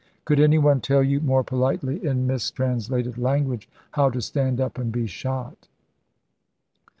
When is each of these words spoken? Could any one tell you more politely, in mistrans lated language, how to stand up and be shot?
Could 0.25 0.39
any 0.39 0.57
one 0.57 0.81
tell 0.81 1.03
you 1.03 1.19
more 1.21 1.43
politely, 1.43 2.03
in 2.03 2.25
mistrans 2.25 2.89
lated 2.89 3.19
language, 3.19 3.69
how 3.91 4.09
to 4.09 4.19
stand 4.19 4.59
up 4.59 4.79
and 4.79 4.91
be 4.91 5.05
shot? 5.05 5.67